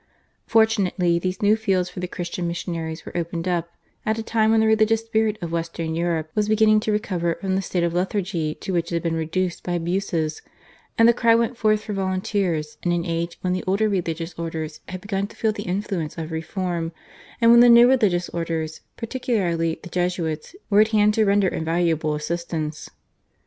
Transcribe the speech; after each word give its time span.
Fortunately 0.47 1.19
these 1.19 1.43
new 1.43 1.55
fields 1.55 1.87
for 1.87 1.99
the 1.99 2.07
Christian 2.07 2.47
missionaries 2.47 3.05
were 3.05 3.15
opened 3.15 3.47
up, 3.47 3.69
at 4.03 4.17
a 4.17 4.23
time 4.23 4.49
when 4.49 4.59
the 4.59 4.65
religious 4.65 5.01
spirit 5.05 5.37
of 5.43 5.51
Western 5.51 5.93
Europe 5.93 6.31
was 6.33 6.49
beginning 6.49 6.79
to 6.79 6.91
recover 6.91 7.37
from 7.39 7.55
the 7.55 7.61
state 7.61 7.83
of 7.83 7.93
lethargy 7.93 8.55
to 8.55 8.73
which 8.73 8.91
it 8.91 8.95
had 8.95 9.03
been 9.03 9.13
reduced 9.15 9.61
by 9.61 9.73
abuses, 9.73 10.41
and 10.97 11.07
the 11.07 11.13
cry 11.13 11.35
went 11.35 11.55
forth 11.55 11.83
for 11.83 11.93
volunteers 11.93 12.79
in 12.81 12.91
an 12.91 13.05
age 13.05 13.37
when 13.41 13.53
the 13.53 13.63
older 13.67 13.87
religious 13.87 14.33
orders 14.39 14.79
had 14.89 15.01
begun 15.01 15.27
to 15.27 15.35
feel 15.35 15.51
the 15.51 15.61
influence 15.69 16.17
of 16.17 16.31
reform, 16.31 16.91
and 17.39 17.51
when 17.51 17.59
the 17.59 17.69
new 17.69 17.87
religious 17.87 18.27
orders, 18.29 18.81
particularly 18.97 19.79
the 19.83 19.89
Jesuits, 19.91 20.55
were 20.71 20.81
at 20.81 20.87
hand 20.87 21.13
to 21.13 21.25
render 21.25 21.47
invaluable 21.47 22.15
assistance. 22.15 22.89